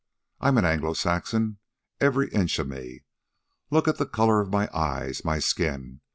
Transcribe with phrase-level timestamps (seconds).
[0.39, 1.59] "I'm an Anglo Saxon,
[1.99, 3.03] every inch of me.
[3.69, 6.01] Look at the color of my eyes, my skin.